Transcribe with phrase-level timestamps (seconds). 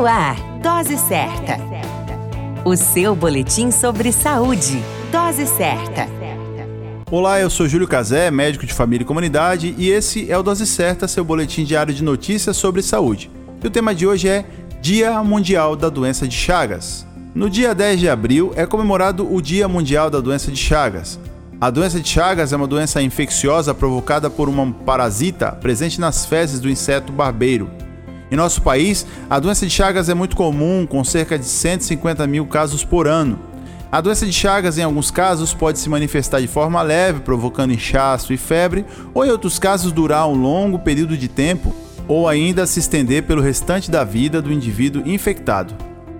[0.00, 1.58] No ar, Dose Certa.
[2.64, 4.82] O seu boletim sobre saúde.
[5.12, 6.08] Dose Certa.
[7.10, 10.66] Olá, eu sou Júlio Cazé, médico de família e comunidade, e esse é o Dose
[10.66, 13.30] Certa, seu boletim diário de notícias sobre saúde.
[13.62, 14.46] E o tema de hoje é
[14.80, 17.06] Dia Mundial da Doença de Chagas.
[17.34, 21.20] No dia 10 de abril é comemorado o Dia Mundial da Doença de Chagas.
[21.60, 26.58] A doença de Chagas é uma doença infecciosa provocada por uma parasita presente nas fezes
[26.58, 27.70] do inseto barbeiro.
[28.30, 32.46] Em nosso país, a doença de Chagas é muito comum, com cerca de 150 mil
[32.46, 33.38] casos por ano.
[33.90, 38.32] A doença de Chagas, em alguns casos, pode se manifestar de forma leve, provocando inchaço
[38.32, 41.74] e febre, ou em outros casos, durar um longo período de tempo,
[42.06, 45.74] ou ainda se estender pelo restante da vida do indivíduo infectado.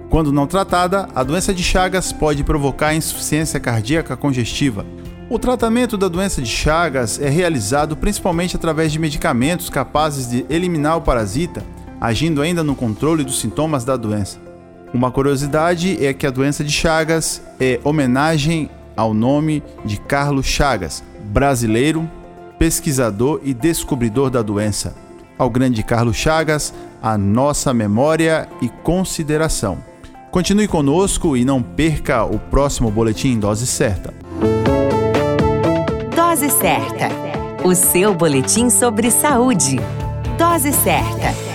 [0.08, 4.84] Quando não tratada, a doença de Chagas pode provocar insuficiência cardíaca congestiva,
[5.30, 10.96] o tratamento da doença de Chagas é realizado principalmente através de medicamentos capazes de eliminar
[10.96, 11.62] o parasita,
[12.00, 14.38] agindo ainda no controle dos sintomas da doença.
[14.92, 21.02] Uma curiosidade é que a doença de Chagas é homenagem ao nome de Carlos Chagas,
[21.24, 22.08] brasileiro,
[22.58, 24.94] pesquisador e descobridor da doença.
[25.38, 29.78] Ao grande Carlos Chagas, a nossa memória e consideração.
[30.30, 34.12] Continue conosco e não perca o próximo boletim dose certa.
[36.14, 37.08] Dose Certa.
[37.64, 39.78] O seu boletim sobre saúde.
[40.38, 41.49] Dose Certa.